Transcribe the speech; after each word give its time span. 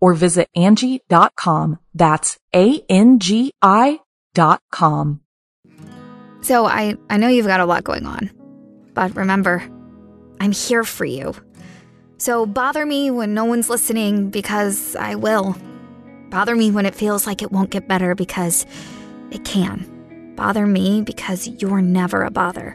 or 0.00 0.14
visit 0.14 0.48
Angi.com. 0.56 1.78
That's 1.94 2.38
A-N-G-I 2.54 4.00
dot 4.34 4.60
com. 4.70 5.20
So 6.42 6.66
I, 6.66 6.96
I 7.10 7.16
know 7.16 7.28
you've 7.28 7.46
got 7.46 7.60
a 7.60 7.66
lot 7.66 7.84
going 7.84 8.06
on, 8.06 8.30
but 8.94 9.16
remember, 9.16 9.68
I'm 10.38 10.52
here 10.52 10.84
for 10.84 11.04
you. 11.04 11.34
So 12.18 12.46
bother 12.46 12.86
me 12.86 13.10
when 13.10 13.34
no 13.34 13.44
one's 13.44 13.68
listening 13.68 14.30
because 14.30 14.94
I 14.96 15.16
will. 15.16 15.56
Bother 16.30 16.54
me 16.54 16.70
when 16.70 16.86
it 16.86 16.94
feels 16.94 17.26
like 17.26 17.42
it 17.42 17.52
won't 17.52 17.70
get 17.70 17.88
better 17.88 18.14
because 18.14 18.66
it 19.30 19.44
can. 19.44 20.34
Bother 20.36 20.66
me 20.66 21.02
because 21.02 21.48
you're 21.48 21.82
never 21.82 22.22
a 22.22 22.30
bother. 22.30 22.72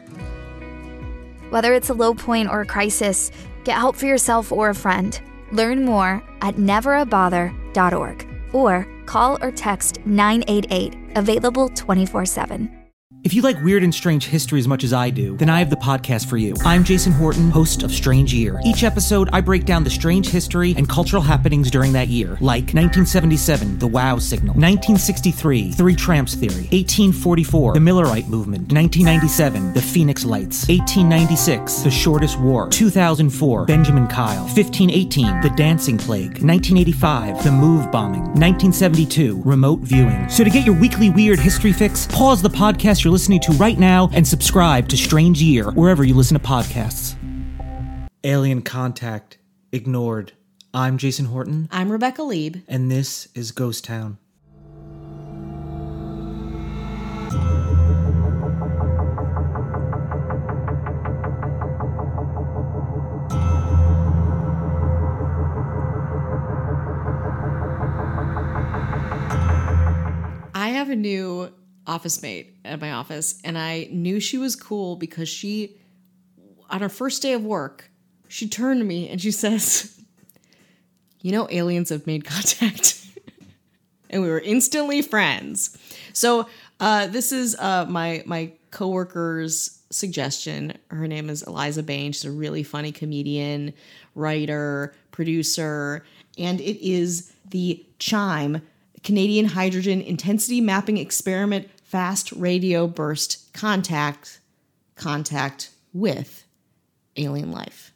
Whether 1.50 1.74
it's 1.74 1.90
a 1.90 1.94
low 1.94 2.14
point 2.14 2.50
or 2.50 2.62
a 2.62 2.66
crisis, 2.66 3.30
get 3.64 3.78
help 3.78 3.96
for 3.96 4.06
yourself 4.06 4.52
or 4.52 4.70
a 4.70 4.74
friend. 4.74 5.20
Learn 5.52 5.84
more 5.84 6.22
at 6.42 6.56
neverabother.org 6.56 8.28
or 8.52 8.86
call 9.06 9.38
or 9.42 9.50
text 9.50 9.98
988, 10.04 11.16
available 11.16 11.70
24 11.70 12.26
7. 12.26 12.81
If 13.24 13.34
you 13.34 13.42
like 13.42 13.62
weird 13.62 13.84
and 13.84 13.94
strange 13.94 14.26
history 14.26 14.58
as 14.58 14.66
much 14.66 14.82
as 14.82 14.92
I 14.92 15.08
do, 15.10 15.36
then 15.36 15.48
I 15.48 15.60
have 15.60 15.70
the 15.70 15.76
podcast 15.76 16.26
for 16.26 16.36
you. 16.36 16.56
I'm 16.64 16.82
Jason 16.82 17.12
Horton, 17.12 17.52
host 17.52 17.84
of 17.84 17.92
Strange 17.92 18.34
Year. 18.34 18.60
Each 18.64 18.82
episode, 18.82 19.28
I 19.32 19.40
break 19.40 19.64
down 19.64 19.84
the 19.84 19.90
strange 19.90 20.28
history 20.28 20.74
and 20.76 20.88
cultural 20.88 21.22
happenings 21.22 21.70
during 21.70 21.92
that 21.92 22.08
year, 22.08 22.30
like 22.40 22.74
1977, 22.74 23.78
the 23.78 23.86
Wow 23.86 24.18
Signal, 24.18 24.54
1963, 24.54 25.70
Three 25.70 25.94
Tramps 25.94 26.34
Theory, 26.34 26.66
1844, 26.72 27.74
the 27.74 27.78
Millerite 27.78 28.26
Movement, 28.26 28.72
1997, 28.72 29.72
the 29.72 29.80
Phoenix 29.80 30.24
Lights, 30.24 30.66
1896, 30.66 31.82
the 31.84 31.90
Shortest 31.92 32.40
War, 32.40 32.68
2004, 32.70 33.66
Benjamin 33.66 34.08
Kyle, 34.08 34.42
1518, 34.46 35.42
the 35.42 35.50
Dancing 35.50 35.96
Plague, 35.96 36.42
1985, 36.42 37.44
the 37.44 37.52
Move 37.52 37.88
Bombing, 37.92 38.22
1972, 38.34 39.40
Remote 39.44 39.78
Viewing. 39.78 40.28
So 40.28 40.42
to 40.42 40.50
get 40.50 40.66
your 40.66 40.74
weekly 40.74 41.08
weird 41.08 41.38
history 41.38 41.72
fix, 41.72 42.08
pause 42.08 42.42
the 42.42 42.50
podcast 42.50 43.04
you're 43.04 43.11
listening 43.12 43.40
to 43.40 43.52
right 43.52 43.78
now 43.78 44.08
and 44.14 44.26
subscribe 44.26 44.88
to 44.88 44.96
Strange 44.96 45.42
Year 45.42 45.70
wherever 45.72 46.02
you 46.02 46.14
listen 46.14 46.36
to 46.36 46.42
podcasts. 46.42 47.14
Alien 48.24 48.62
Contact 48.62 49.36
Ignored. 49.70 50.32
I'm 50.72 50.96
Jason 50.96 51.26
Horton, 51.26 51.68
I'm 51.70 51.92
Rebecca 51.92 52.22
Leib. 52.22 52.62
and 52.66 52.90
this 52.90 53.28
is 53.34 53.52
Ghost 53.52 53.84
Town. 53.84 54.16
I 70.54 70.68
have 70.68 70.90
a 70.90 70.96
new 70.96 71.31
office 71.86 72.22
mate 72.22 72.56
at 72.64 72.80
my 72.80 72.92
office, 72.92 73.40
and 73.44 73.58
I 73.58 73.88
knew 73.90 74.20
she 74.20 74.38
was 74.38 74.56
cool 74.56 74.96
because 74.96 75.28
she, 75.28 75.76
on 76.70 76.80
her 76.80 76.88
first 76.88 77.22
day 77.22 77.32
of 77.32 77.44
work, 77.44 77.90
she 78.28 78.48
turned 78.48 78.80
to 78.80 78.84
me 78.84 79.08
and 79.08 79.20
she 79.20 79.30
says, 79.44 80.00
You 81.20 81.32
know, 81.32 81.48
aliens 81.50 81.90
have 81.90 82.06
made 82.06 82.24
contact. 82.24 83.06
and 84.10 84.22
we 84.22 84.28
were 84.28 84.40
instantly 84.40 85.02
friends. 85.02 85.76
So, 86.12 86.48
uh, 86.80 87.06
this 87.06 87.30
is 87.30 87.56
uh, 87.60 87.86
my, 87.88 88.24
my 88.26 88.52
coworker's 88.72 89.82
suggestion. 89.90 90.76
Her 90.88 91.06
name 91.06 91.30
is 91.30 91.42
Eliza 91.42 91.82
Bain. 91.82 92.12
She's 92.12 92.24
a 92.24 92.30
really 92.32 92.64
funny 92.64 92.90
comedian, 92.90 93.72
writer, 94.16 94.94
producer, 95.12 96.04
and 96.38 96.60
it 96.60 96.84
is 96.84 97.32
the 97.50 97.84
Chime 97.98 98.62
Canadian 99.02 99.46
Hydrogen 99.46 100.00
Intensity 100.00 100.60
Mapping 100.60 100.96
Experiment 100.98 101.68
Fast 101.84 102.32
Radio 102.32 102.86
Burst 102.86 103.52
Contact 103.52 104.40
Contact 104.96 105.70
with 105.92 106.44
Alien 107.16 107.50
Life. 107.52 107.92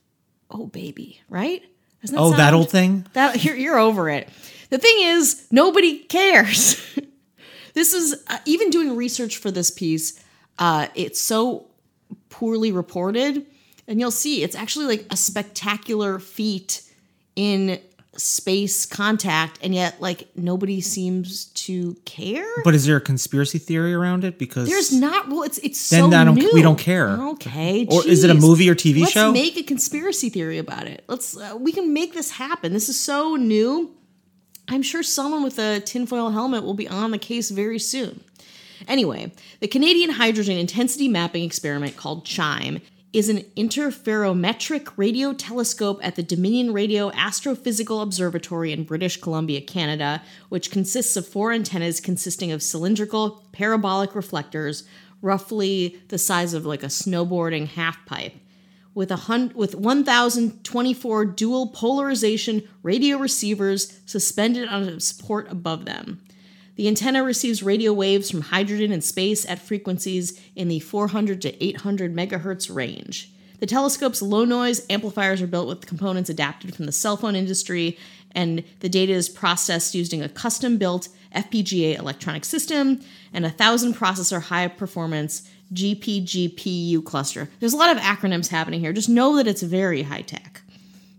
Oh 0.50 0.66
baby, 0.66 1.20
right? 1.28 1.62
Doesn't 2.02 2.18
Oh, 2.18 2.30
that 2.32 2.54
old 2.54 2.70
thing? 2.70 3.06
That 3.14 3.44
you're, 3.44 3.56
you're 3.56 3.78
over 3.78 4.08
it. 4.08 4.28
The 4.70 4.78
thing 4.78 4.96
is, 5.00 5.46
nobody 5.50 5.98
cares. 6.00 6.80
this 7.74 7.94
is 7.94 8.22
uh, 8.28 8.38
even 8.44 8.70
doing 8.70 8.96
research 8.96 9.36
for 9.38 9.50
this 9.50 9.70
piece. 9.70 10.22
Uh, 10.58 10.88
it's 10.94 11.20
so 11.20 11.66
poorly 12.28 12.72
reported, 12.72 13.46
and 13.86 14.00
you'll 14.00 14.10
see 14.10 14.42
it's 14.42 14.56
actually 14.56 14.86
like 14.86 15.06
a 15.10 15.16
spectacular 15.16 16.18
feat 16.18 16.82
in 17.34 17.80
space 18.18 18.86
contact, 18.86 19.58
and 19.62 19.74
yet 19.74 20.00
like 20.00 20.28
nobody 20.36 20.80
seems 20.80 21.46
to 21.46 21.94
care. 22.04 22.46
But 22.64 22.74
is 22.74 22.86
there 22.86 22.96
a 22.96 23.00
conspiracy 23.00 23.58
theory 23.58 23.92
around 23.94 24.24
it? 24.24 24.38
Because 24.38 24.68
There's 24.68 24.92
not. 24.92 25.28
Well, 25.28 25.42
it's 25.42 25.58
it's 25.58 25.90
Then 25.90 26.10
so 26.10 26.16
I 26.16 26.24
don't- 26.24 26.34
new. 26.36 26.50
we 26.52 26.62
don't 26.62 26.78
care. 26.78 27.08
Okay, 27.30 27.86
Or 27.90 28.06
is 28.06 28.24
it 28.24 28.30
a 28.30 28.34
movie 28.34 28.68
or 28.70 28.74
TV 28.74 29.00
Let's 29.00 29.12
show? 29.12 29.32
make 29.32 29.56
a 29.56 29.62
conspiracy 29.62 30.28
theory 30.28 30.58
about 30.58 30.86
it. 30.86 31.04
Let's. 31.08 31.36
Uh, 31.36 31.56
we 31.58 31.72
can 31.72 31.92
make 31.92 32.14
this 32.14 32.30
happen. 32.32 32.72
This 32.72 32.88
is 32.88 32.98
so 32.98 33.36
new. 33.36 33.90
I'm 34.68 34.82
sure 34.82 35.02
someone 35.02 35.44
with 35.44 35.58
a 35.58 35.80
tinfoil 35.80 36.30
helmet 36.30 36.64
will 36.64 36.74
be 36.74 36.88
on 36.88 37.12
the 37.12 37.18
case 37.18 37.50
very 37.50 37.78
soon. 37.78 38.20
Anyway, 38.88 39.32
the 39.60 39.68
Canadian 39.68 40.10
Hydrogen 40.10 40.58
Intensity 40.58 41.08
Mapping 41.08 41.44
Experiment 41.44 41.96
called 41.96 42.24
CHIME 42.24 42.80
is 43.16 43.30
an 43.30 43.38
interferometric 43.56 44.92
radio 44.98 45.32
telescope 45.32 45.98
at 46.02 46.16
the 46.16 46.22
Dominion 46.22 46.74
Radio 46.74 47.10
Astrophysical 47.12 48.02
Observatory 48.02 48.72
in 48.72 48.84
British 48.84 49.18
Columbia, 49.18 49.62
Canada, 49.62 50.22
which 50.50 50.70
consists 50.70 51.16
of 51.16 51.26
four 51.26 51.50
antennas 51.50 51.98
consisting 51.98 52.52
of 52.52 52.62
cylindrical 52.62 53.42
parabolic 53.52 54.14
reflectors, 54.14 54.84
roughly 55.22 55.98
the 56.08 56.18
size 56.18 56.52
of 56.52 56.66
like 56.66 56.82
a 56.82 56.88
snowboarding 56.88 57.66
half 57.68 58.04
pipe 58.04 58.34
with 58.92 59.10
a 59.10 59.16
hun- 59.16 59.52
with 59.54 59.74
1024 59.74 61.24
dual 61.24 61.68
polarization 61.68 62.68
radio 62.82 63.16
receivers 63.16 63.98
suspended 64.04 64.68
on 64.68 64.82
a 64.82 65.00
support 65.00 65.50
above 65.50 65.86
them. 65.86 66.20
The 66.76 66.88
antenna 66.88 67.22
receives 67.22 67.62
radio 67.62 67.92
waves 67.92 68.30
from 68.30 68.42
hydrogen 68.42 68.92
in 68.92 69.00
space 69.00 69.48
at 69.48 69.58
frequencies 69.58 70.38
in 70.54 70.68
the 70.68 70.80
400 70.80 71.40
to 71.42 71.64
800 71.64 72.14
megahertz 72.14 72.74
range. 72.74 73.32
The 73.60 73.66
telescope's 73.66 74.20
low 74.20 74.44
noise 74.44 74.84
amplifiers 74.90 75.40
are 75.40 75.46
built 75.46 75.68
with 75.68 75.86
components 75.86 76.28
adapted 76.28 76.74
from 76.74 76.84
the 76.84 76.92
cell 76.92 77.16
phone 77.16 77.34
industry, 77.34 77.96
and 78.32 78.62
the 78.80 78.90
data 78.90 79.14
is 79.14 79.30
processed 79.30 79.94
using 79.94 80.22
a 80.22 80.28
custom 80.28 80.76
built 80.76 81.08
FPGA 81.34 81.98
electronic 81.98 82.44
system 82.44 83.00
and 83.32 83.46
a 83.46 83.48
1000 83.48 83.94
processor 83.94 84.42
high 84.42 84.68
performance 84.68 85.48
GPGPU 85.72 87.02
cluster. 87.04 87.48
There's 87.58 87.72
a 87.72 87.78
lot 87.78 87.96
of 87.96 88.02
acronyms 88.02 88.48
happening 88.48 88.80
here. 88.80 88.92
Just 88.92 89.08
know 89.08 89.36
that 89.36 89.46
it's 89.46 89.62
very 89.62 90.02
high 90.02 90.20
tech. 90.20 90.55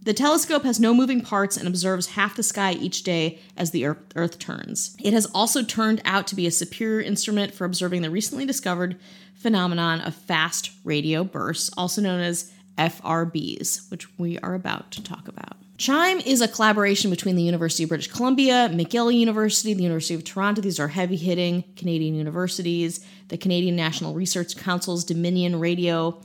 The 0.07 0.13
telescope 0.13 0.63
has 0.63 0.79
no 0.79 0.93
moving 0.93 1.19
parts 1.19 1.57
and 1.57 1.67
observes 1.67 2.11
half 2.11 2.37
the 2.37 2.41
sky 2.41 2.71
each 2.71 3.03
day 3.03 3.39
as 3.57 3.71
the 3.71 3.85
Earth, 3.85 3.97
Earth 4.15 4.39
turns. 4.39 4.95
It 5.03 5.11
has 5.11 5.25
also 5.35 5.63
turned 5.63 6.01
out 6.05 6.27
to 6.27 6.35
be 6.35 6.47
a 6.47 6.51
superior 6.51 7.01
instrument 7.01 7.53
for 7.53 7.65
observing 7.65 8.03
the 8.03 8.09
recently 8.09 8.45
discovered 8.45 8.95
phenomenon 9.35 9.99
of 9.99 10.15
fast 10.15 10.71
radio 10.85 11.25
bursts, 11.25 11.69
also 11.75 12.01
known 12.01 12.21
as 12.21 12.53
FRBs, 12.77 13.91
which 13.91 14.07
we 14.17 14.39
are 14.39 14.53
about 14.53 14.91
to 14.91 15.03
talk 15.03 15.27
about. 15.27 15.57
CHIME 15.77 16.21
is 16.21 16.39
a 16.39 16.47
collaboration 16.47 17.09
between 17.09 17.35
the 17.35 17.43
University 17.43 17.83
of 17.83 17.89
British 17.89 18.07
Columbia, 18.07 18.69
McGill 18.71 19.13
University, 19.13 19.73
the 19.73 19.83
University 19.83 20.13
of 20.13 20.23
Toronto. 20.23 20.61
These 20.61 20.79
are 20.79 20.87
heavy 20.87 21.17
hitting 21.17 21.65
Canadian 21.75 22.15
universities, 22.15 23.05
the 23.27 23.37
Canadian 23.37 23.75
National 23.75 24.13
Research 24.13 24.55
Council's 24.55 25.03
Dominion 25.03 25.59
Radio 25.59 26.21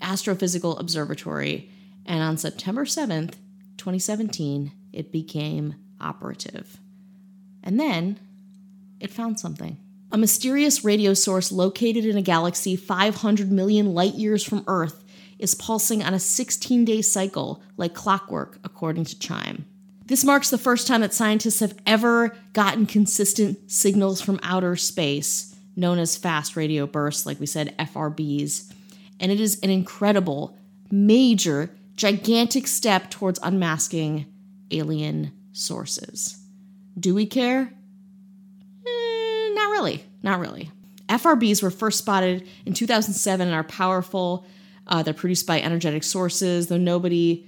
Astrophysical 0.00 0.80
Observatory. 0.80 1.68
And 2.06 2.22
on 2.22 2.38
September 2.38 2.84
7th, 2.84 3.34
2017, 3.76 4.72
it 4.92 5.12
became 5.12 5.74
operative. 6.00 6.78
And 7.62 7.78
then 7.78 8.18
it 9.00 9.10
found 9.10 9.38
something. 9.38 9.76
A 10.12 10.18
mysterious 10.18 10.84
radio 10.84 11.14
source 11.14 11.50
located 11.50 12.06
in 12.06 12.16
a 12.16 12.22
galaxy 12.22 12.76
500 12.76 13.50
million 13.50 13.92
light 13.92 14.14
years 14.14 14.44
from 14.44 14.64
Earth 14.68 15.04
is 15.38 15.54
pulsing 15.54 16.02
on 16.02 16.14
a 16.14 16.20
16 16.20 16.84
day 16.84 17.02
cycle 17.02 17.60
like 17.76 17.92
clockwork, 17.92 18.58
according 18.64 19.04
to 19.04 19.18
Chime. 19.18 19.66
This 20.06 20.24
marks 20.24 20.50
the 20.50 20.58
first 20.58 20.86
time 20.86 21.00
that 21.00 21.12
scientists 21.12 21.58
have 21.58 21.76
ever 21.84 22.36
gotten 22.52 22.86
consistent 22.86 23.70
signals 23.70 24.20
from 24.20 24.38
outer 24.44 24.76
space, 24.76 25.56
known 25.74 25.98
as 25.98 26.16
fast 26.16 26.54
radio 26.54 26.86
bursts, 26.86 27.26
like 27.26 27.40
we 27.40 27.46
said, 27.46 27.76
FRBs. 27.76 28.72
And 29.18 29.32
it 29.32 29.40
is 29.40 29.58
an 29.60 29.70
incredible, 29.70 30.56
major, 30.92 31.70
gigantic 31.96 32.66
step 32.66 33.10
towards 33.10 33.38
unmasking 33.42 34.26
alien 34.70 35.32
sources. 35.52 36.38
Do 36.98 37.14
we 37.14 37.26
care? 37.26 37.72
Eh, 38.86 39.50
not 39.54 39.70
really. 39.70 40.04
Not 40.22 40.40
really. 40.40 40.70
FRBs 41.08 41.62
were 41.62 41.70
first 41.70 41.98
spotted 41.98 42.46
in 42.64 42.74
2007 42.74 43.46
and 43.46 43.54
are 43.54 43.64
powerful 43.64 44.46
uh, 44.86 45.02
they're 45.02 45.14
produced 45.14 45.46
by 45.46 45.60
energetic 45.60 46.04
sources, 46.04 46.68
though 46.68 46.76
nobody 46.76 47.46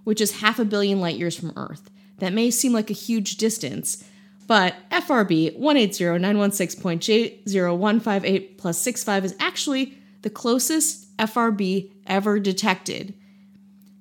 which 0.03 0.19
is 0.19 0.41
half 0.41 0.57
a 0.57 0.65
billion 0.65 0.99
light 0.99 1.17
years 1.17 1.39
from 1.39 1.53
Earth. 1.55 1.91
That 2.17 2.33
may 2.33 2.49
seem 2.49 2.73
like 2.73 2.89
a 2.89 2.93
huge 2.93 3.37
distance, 3.37 4.03
but 4.47 4.73
FRB 4.89 5.59
180.916.J0158 5.59 8.57
plus 8.57 8.79
65 8.79 9.25
is 9.25 9.35
actually 9.39 9.95
the 10.23 10.31
closest 10.31 11.15
FRB 11.17 11.91
ever 12.07 12.39
detected. 12.39 13.13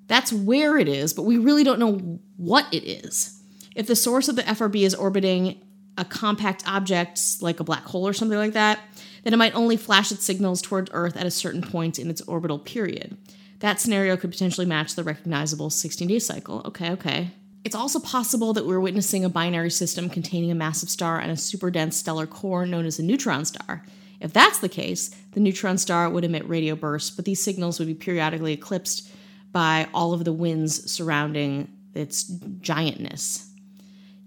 That's 0.06 0.32
where 0.32 0.78
it 0.78 0.88
is, 0.88 1.12
but 1.12 1.24
we 1.24 1.36
really 1.36 1.64
don't 1.64 1.78
know 1.78 2.18
what 2.38 2.64
it 2.72 2.84
is. 2.84 3.37
If 3.78 3.86
the 3.86 3.94
source 3.94 4.26
of 4.26 4.34
the 4.34 4.42
FRB 4.42 4.82
is 4.82 4.92
orbiting 4.92 5.62
a 5.96 6.04
compact 6.04 6.66
object 6.66 7.20
like 7.40 7.60
a 7.60 7.64
black 7.64 7.84
hole 7.84 8.08
or 8.08 8.12
something 8.12 8.36
like 8.36 8.54
that, 8.54 8.80
then 9.22 9.32
it 9.32 9.36
might 9.36 9.54
only 9.54 9.76
flash 9.76 10.10
its 10.10 10.24
signals 10.24 10.60
toward 10.60 10.90
Earth 10.92 11.16
at 11.16 11.26
a 11.26 11.30
certain 11.30 11.62
point 11.62 11.96
in 11.96 12.10
its 12.10 12.20
orbital 12.22 12.58
period. 12.58 13.16
That 13.60 13.80
scenario 13.80 14.16
could 14.16 14.32
potentially 14.32 14.66
match 14.66 14.96
the 14.96 15.04
recognizable 15.04 15.70
16 15.70 16.08
day 16.08 16.18
cycle. 16.18 16.60
Okay, 16.64 16.90
okay. 16.90 17.30
It's 17.64 17.76
also 17.76 18.00
possible 18.00 18.52
that 18.54 18.66
we're 18.66 18.80
witnessing 18.80 19.24
a 19.24 19.28
binary 19.28 19.70
system 19.70 20.10
containing 20.10 20.50
a 20.50 20.56
massive 20.56 20.88
star 20.88 21.20
and 21.20 21.30
a 21.30 21.36
super 21.36 21.70
dense 21.70 21.96
stellar 21.96 22.26
core 22.26 22.66
known 22.66 22.84
as 22.84 22.98
a 22.98 23.04
neutron 23.04 23.44
star. 23.44 23.84
If 24.20 24.32
that's 24.32 24.58
the 24.58 24.68
case, 24.68 25.10
the 25.34 25.40
neutron 25.40 25.78
star 25.78 26.10
would 26.10 26.24
emit 26.24 26.48
radio 26.48 26.74
bursts, 26.74 27.10
but 27.10 27.26
these 27.26 27.44
signals 27.44 27.78
would 27.78 27.86
be 27.86 27.94
periodically 27.94 28.54
eclipsed 28.54 29.08
by 29.52 29.86
all 29.94 30.14
of 30.14 30.24
the 30.24 30.32
winds 30.32 30.90
surrounding 30.90 31.68
its 31.94 32.28
giantness. 32.60 33.47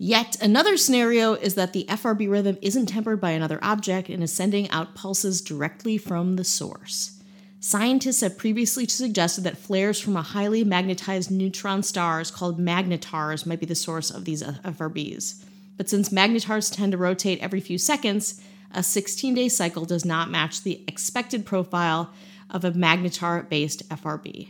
Yet 0.04 0.36
another 0.42 0.78
scenario 0.78 1.34
is 1.36 1.54
that 1.54 1.74
the 1.74 1.86
FRB 1.88 2.28
rhythm 2.28 2.58
isn't 2.60 2.88
tempered 2.88 3.22
by 3.22 3.30
another 3.32 3.60
object 3.62 4.10
and 4.10 4.24
is 4.24 4.34
sending 4.34 4.68
out 4.72 4.96
pulses 4.96 5.42
directly 5.42 6.00
from 6.00 6.38
the 6.38 6.44
source. 6.44 7.22
Scientists 7.60 8.22
have 8.22 8.36
previously 8.36 8.88
suggested 8.88 9.44
that 9.44 9.60
flares 9.60 10.00
from 10.00 10.18
a 10.18 10.24
highly 10.24 10.64
magnetized 10.64 11.30
neutron 11.30 11.84
stars 11.84 12.32
called 12.32 12.58
magnetars 12.58 13.46
might 13.46 13.60
be 13.60 13.68
the 13.68 13.76
source 13.76 14.10
of 14.10 14.26
these 14.26 14.42
uh, 14.42 14.56
FRBs. 14.66 15.44
But 15.78 15.88
since 15.88 16.10
magnetars 16.10 16.76
tend 16.76 16.94
to 16.94 16.98
rotate 16.98 17.38
every 17.40 17.62
few 17.62 17.78
seconds, 17.78 18.42
a 18.74 18.82
16 18.82 19.36
day 19.36 19.50
cycle 19.50 19.86
does 19.86 20.04
not 20.04 20.32
match 20.32 20.64
the 20.64 20.84
expected 20.88 21.46
profile 21.46 22.12
of 22.50 22.66
a 22.66 22.72
magnetar 22.72 23.48
based 23.48 23.88
FRB. 23.90 24.50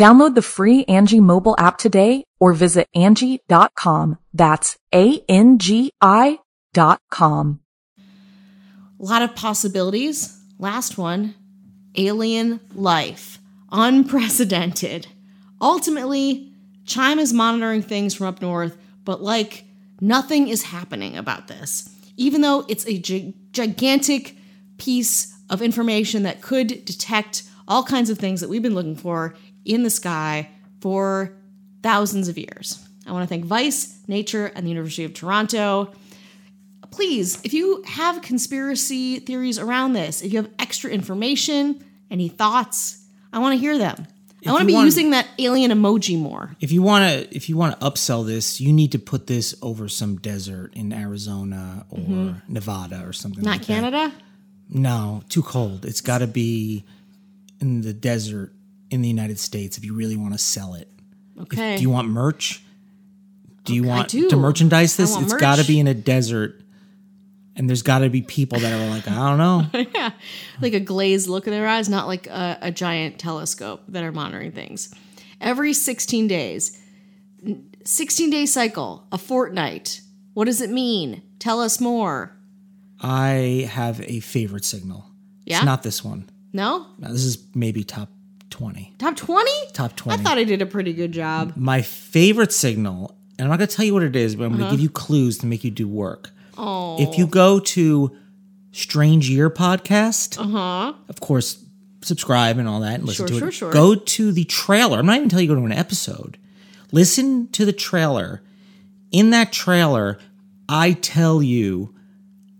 Download 0.00 0.34
the 0.34 0.40
free 0.40 0.82
Angi 0.86 1.20
mobile 1.20 1.54
app 1.58 1.76
today 1.76 2.24
or 2.40 2.54
visit 2.54 2.88
Angi.com. 2.96 4.16
That's 4.32 4.78
A-N-G-I 4.94 6.38
dot 6.72 7.00
com. 7.10 7.60
A 7.98 8.02
lot 9.02 9.20
of 9.20 9.36
possibilities. 9.36 10.42
Last 10.58 10.96
one, 10.96 11.34
alien 11.96 12.60
life. 12.74 13.40
Unprecedented. 13.70 15.06
Ultimately, 15.60 16.50
Chime 16.86 17.18
is 17.18 17.34
monitoring 17.34 17.82
things 17.82 18.14
from 18.14 18.28
up 18.28 18.40
north, 18.40 18.78
but 19.04 19.20
like 19.20 19.64
nothing 20.00 20.48
is 20.48 20.62
happening 20.62 21.18
about 21.18 21.48
this. 21.48 21.94
Even 22.16 22.40
though 22.40 22.64
it's 22.70 22.86
a 22.86 22.98
gi- 22.98 23.34
gigantic 23.50 24.34
piece 24.78 25.30
of 25.50 25.60
information 25.60 26.22
that 26.22 26.40
could 26.40 26.86
detect 26.86 27.42
all 27.68 27.84
kinds 27.84 28.08
of 28.08 28.18
things 28.18 28.40
that 28.40 28.48
we've 28.48 28.62
been 28.62 28.74
looking 28.74 28.96
for 28.96 29.34
in 29.64 29.82
the 29.82 29.90
sky 29.90 30.50
for 30.80 31.34
thousands 31.82 32.28
of 32.28 32.38
years. 32.38 32.84
I 33.06 33.12
want 33.12 33.24
to 33.24 33.28
thank 33.28 33.44
Vice, 33.44 33.98
Nature, 34.06 34.46
and 34.54 34.64
the 34.64 34.70
University 34.70 35.04
of 35.04 35.14
Toronto. 35.14 35.92
Please, 36.90 37.40
if 37.44 37.54
you 37.54 37.82
have 37.86 38.20
conspiracy 38.22 39.20
theories 39.20 39.58
around 39.58 39.92
this, 39.92 40.22
if 40.22 40.32
you 40.32 40.42
have 40.42 40.50
extra 40.58 40.90
information, 40.90 41.84
any 42.10 42.28
thoughts, 42.28 43.04
I 43.32 43.38
want 43.38 43.54
to 43.54 43.58
hear 43.58 43.78
them. 43.78 44.06
If 44.42 44.48
I 44.48 44.52
want 44.52 44.62
to 44.62 44.66
be 44.66 44.72
want- 44.74 44.86
using 44.86 45.10
that 45.10 45.28
alien 45.38 45.70
emoji 45.70 46.18
more. 46.18 46.56
If 46.60 46.72
you 46.72 46.82
want 46.82 47.04
to, 47.04 47.36
if 47.36 47.48
you 47.48 47.56
want 47.56 47.78
to 47.78 47.86
upsell 47.86 48.26
this, 48.26 48.60
you 48.60 48.72
need 48.72 48.92
to 48.92 48.98
put 48.98 49.26
this 49.26 49.54
over 49.62 49.86
some 49.88 50.16
desert 50.16 50.72
in 50.74 50.92
Arizona 50.92 51.84
or 51.90 52.42
Nevada 52.48 53.02
or 53.06 53.12
something. 53.12 53.44
Mm-hmm. 53.44 53.50
Not 53.50 53.58
like 53.58 53.66
that. 53.66 53.74
Canada? 53.74 54.12
No, 54.70 55.22
too 55.28 55.42
cold. 55.42 55.84
It's 55.84 56.00
got 56.00 56.18
to 56.18 56.26
be 56.26 56.84
in 57.60 57.82
the 57.82 57.92
desert 57.92 58.52
in 58.90 59.02
the 59.02 59.08
United 59.08 59.38
States 59.38 59.78
if 59.78 59.84
you 59.84 59.94
really 59.94 60.16
want 60.16 60.34
to 60.34 60.38
sell 60.38 60.74
it. 60.74 60.88
Okay. 61.42 61.76
Do 61.76 61.82
you 61.82 61.90
want 61.90 62.08
merch? 62.08 62.62
Do 63.64 63.74
you 63.74 63.84
want 63.84 64.08
do. 64.08 64.28
to 64.28 64.36
merchandise 64.36 64.96
this? 64.96 65.16
It's 65.16 65.34
got 65.34 65.58
to 65.58 65.64
be 65.64 65.78
in 65.78 65.86
a 65.86 65.94
desert, 65.94 66.60
and 67.56 67.68
there's 67.68 67.82
got 67.82 68.00
to 68.00 68.08
be 68.08 68.22
people 68.22 68.58
that 68.58 68.72
are 68.72 68.90
like, 68.90 69.06
I 69.08 69.28
don't 69.28 69.38
know. 69.38 69.86
yeah. 69.94 70.10
like 70.60 70.72
a 70.72 70.80
glazed 70.80 71.28
look 71.28 71.46
in 71.46 71.52
their 71.52 71.66
eyes, 71.66 71.88
not 71.88 72.06
like 72.06 72.26
a, 72.26 72.58
a 72.62 72.70
giant 72.72 73.18
telescope 73.18 73.82
that 73.88 74.02
are 74.02 74.12
monitoring 74.12 74.52
things. 74.52 74.92
Every 75.40 75.72
16 75.72 76.26
days, 76.26 76.78
16 77.84 78.30
day 78.30 78.46
cycle, 78.46 79.06
a 79.12 79.18
fortnight. 79.18 80.00
What 80.34 80.46
does 80.46 80.60
it 80.60 80.70
mean? 80.70 81.22
Tell 81.38 81.60
us 81.60 81.80
more. 81.80 82.36
I 83.00 83.68
have 83.70 84.00
a 84.02 84.20
favorite 84.20 84.64
signal. 84.64 85.06
Yeah? 85.44 85.58
It's 85.58 85.64
not 85.64 85.82
this 85.82 86.04
one. 86.04 86.28
No? 86.52 86.86
Now, 86.98 87.08
this 87.08 87.24
is 87.24 87.38
maybe 87.54 87.84
top 87.84 88.08
twenty. 88.50 88.94
Top 88.98 89.16
20? 89.16 89.50
Top 89.72 89.96
20. 89.96 90.18
I 90.18 90.22
thought 90.22 90.38
I 90.38 90.44
did 90.44 90.60
a 90.62 90.66
pretty 90.66 90.92
good 90.92 91.12
job. 91.12 91.52
My 91.56 91.82
favorite 91.82 92.52
signal, 92.52 93.16
and 93.38 93.46
I'm 93.46 93.50
not 93.50 93.58
going 93.58 93.68
to 93.68 93.74
tell 93.76 93.84
you 93.86 93.94
what 93.94 94.02
it 94.02 94.16
is, 94.16 94.36
but 94.36 94.44
I'm 94.44 94.50
going 94.50 94.62
Uh-huh. 94.62 94.70
to 94.70 94.76
give 94.76 94.82
you 94.82 94.90
clues 94.90 95.38
to 95.38 95.46
make 95.46 95.64
you 95.64 95.70
do 95.70 95.88
work. 95.88 96.30
Oh. 96.58 97.00
If 97.00 97.16
you 97.16 97.26
go 97.26 97.58
to 97.60 98.14
Strange 98.72 99.30
Year 99.30 99.48
Podcast, 99.50 100.38
uh-huh. 100.38 100.92
of 101.08 101.20
course, 101.20 101.64
subscribe 102.02 102.58
and 102.58 102.68
all 102.68 102.80
that 102.80 102.94
and 102.96 103.04
listen 103.04 103.26
Sure, 103.26 103.38
to 103.40 103.46
it. 103.46 103.52
sure, 103.52 103.52
sure. 103.52 103.72
Go 103.72 103.94
to 103.94 104.32
the 104.32 104.44
trailer. 104.44 104.98
I'm 104.98 105.06
not 105.06 105.16
even 105.16 105.28
telling 105.28 105.44
you 105.46 105.48
to 105.50 105.54
go 105.54 105.60
to 105.60 105.66
an 105.66 105.72
episode. 105.78 106.38
Listen 106.92 107.48
to 107.52 107.64
the 107.64 107.72
trailer. 107.72 108.42
In 109.12 109.30
that 109.30 109.52
trailer, 109.52 110.18
I 110.68 110.92
tell 110.92 111.42
you 111.42 111.94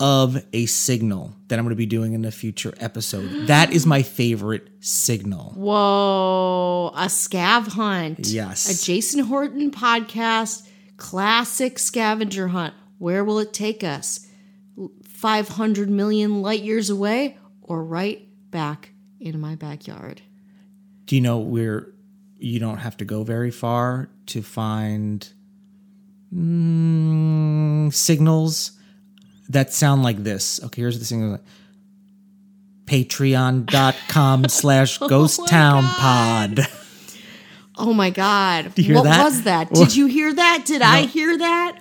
of 0.00 0.42
a 0.54 0.64
signal 0.64 1.36
that 1.48 1.58
I'm 1.58 1.64
going 1.66 1.72
to 1.72 1.76
be 1.76 1.84
doing 1.84 2.14
in 2.14 2.24
a 2.24 2.30
future 2.30 2.72
episode. 2.80 3.46
That 3.48 3.72
is 3.72 3.84
my 3.84 4.02
favorite 4.02 4.68
signal. 4.80 5.52
Whoa, 5.54 6.90
a 6.94 7.04
scav 7.04 7.68
hunt. 7.68 8.26
Yes. 8.26 8.68
A 8.68 8.84
Jason 8.84 9.20
Horton 9.20 9.70
podcast, 9.70 10.66
classic 10.96 11.78
scavenger 11.78 12.48
hunt. 12.48 12.72
Where 12.96 13.22
will 13.22 13.38
it 13.38 13.52
take 13.52 13.84
us? 13.84 14.26
500 15.04 15.90
million 15.90 16.40
light 16.40 16.62
years 16.62 16.88
away 16.88 17.36
or 17.60 17.84
right 17.84 18.26
back 18.50 18.92
in 19.20 19.38
my 19.38 19.54
backyard? 19.54 20.22
Do 21.04 21.14
you 21.14 21.20
know 21.20 21.38
where 21.38 21.88
you 22.38 22.58
don't 22.58 22.78
have 22.78 22.96
to 22.98 23.04
go 23.04 23.22
very 23.22 23.50
far 23.50 24.08
to 24.26 24.40
find 24.40 25.28
mm, 26.34 27.92
signals 27.92 28.72
that 29.52 29.72
sound 29.72 30.02
like 30.02 30.22
this? 30.22 30.62
Okay, 30.64 30.82
here's 30.82 30.98
the 30.98 31.04
signal. 31.04 31.38
Patreon.com 32.86 34.44
slash 34.48 35.00
oh 35.00 35.08
ghost 35.08 35.46
town 35.48 35.84
pod. 35.84 36.60
Oh 37.76 37.94
my 37.94 38.10
God. 38.10 38.66
what 38.76 39.04
that? 39.04 39.24
was 39.24 39.42
that? 39.42 39.72
Did 39.72 39.96
you 39.96 40.06
hear 40.06 40.32
that? 40.32 40.64
Did 40.66 40.82
I 40.82 41.02
hear 41.02 41.38
that? 41.38 41.78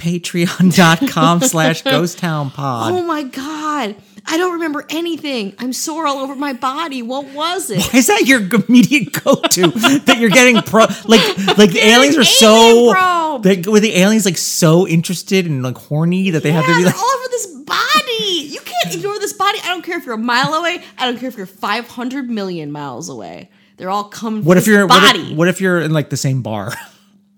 Patreon.com 0.00 1.40
slash 1.42 1.82
ghost 1.82 2.18
town 2.18 2.50
pod. 2.50 2.92
Oh 2.92 3.02
my 3.02 3.22
God. 3.22 3.96
I 4.26 4.36
don't 4.36 4.54
remember 4.54 4.86
anything. 4.90 5.54
I'm 5.58 5.72
sore 5.72 6.06
all 6.06 6.18
over 6.18 6.34
my 6.34 6.52
body. 6.52 7.02
What 7.02 7.32
was 7.34 7.70
it? 7.70 7.94
Is 7.94 8.06
that 8.06 8.22
your 8.26 8.40
immediate 8.40 9.12
go-to 9.24 9.66
that 10.06 10.18
you're 10.18 10.30
getting 10.30 10.60
pro 10.62 10.86
like 11.06 11.20
like 11.58 11.72
the 11.72 11.80
aliens 11.82 12.16
are 12.16 12.24
so 12.24 12.92
probe. 12.92 13.42
they, 13.42 13.70
were 13.70 13.80
the 13.80 13.96
aliens 13.96 14.24
like 14.24 14.38
so 14.38 14.86
interested 14.86 15.46
and 15.46 15.62
like 15.62 15.76
horny 15.76 16.30
that 16.30 16.42
they 16.42 16.52
have 16.52 16.64
to 16.64 16.76
be 16.76 16.84
like 16.84 16.96
all 16.96 17.04
over 17.04 17.28
this 17.30 17.46
body. 17.46 18.48
You 18.48 18.60
can't 18.60 18.94
ignore 18.94 19.18
this 19.18 19.32
body. 19.32 19.58
I 19.64 19.68
don't 19.68 19.82
care 19.82 19.98
if 19.98 20.06
you're 20.06 20.14
a 20.14 20.18
mile 20.18 20.54
away. 20.54 20.82
I 20.98 21.06
don't 21.06 21.18
care 21.18 21.28
if 21.28 21.36
you're 21.36 21.46
500 21.46 22.28
million 22.30 22.72
miles 22.72 23.08
away. 23.08 23.50
They're 23.76 23.90
all 23.90 24.04
coming. 24.04 24.44
what 24.44 24.56
if 24.56 24.66
you're 24.66 24.86
this 24.86 24.96
what 24.96 25.02
body? 25.02 25.32
if, 25.32 25.36
what 25.38 25.48
if 25.48 25.60
you're 25.60 25.80
in 25.80 25.92
like 25.92 26.10
the 26.10 26.16
same 26.16 26.42
bar? 26.42 26.72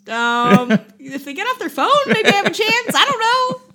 um, 0.08 0.70
if 0.98 1.24
they 1.24 1.34
get 1.34 1.46
off 1.46 1.58
their 1.58 1.70
phone, 1.70 1.90
maybe 2.06 2.28
I 2.28 2.36
have 2.36 2.46
a 2.46 2.50
chance. 2.50 2.94
I 2.94 3.04
don't 3.04 3.20
know. 3.20 3.72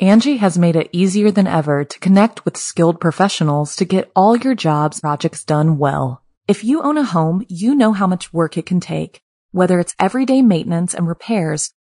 Angi 0.00 0.38
has 0.38 0.56
made 0.56 0.76
it 0.76 0.88
easier 0.92 1.30
than 1.30 1.46
ever 1.46 1.84
to 1.84 1.98
connect 1.98 2.46
with 2.46 2.56
skilled 2.56 3.00
professionals 3.00 3.76
to 3.76 3.84
get 3.84 4.10
all 4.16 4.34
your 4.34 4.54
jobs 4.54 5.00
projects 5.00 5.44
done 5.44 5.76
well. 5.76 6.22
If 6.48 6.64
you 6.64 6.80
own 6.80 6.96
a 6.96 7.04
home, 7.04 7.44
you 7.48 7.74
know 7.74 7.92
how 7.92 8.06
much 8.06 8.32
work 8.32 8.56
it 8.56 8.64
can 8.64 8.80
take, 8.80 9.20
whether 9.52 9.78
it's 9.78 9.94
everyday 9.98 10.40
maintenance 10.40 10.94
and 10.94 11.06
repairs 11.06 11.74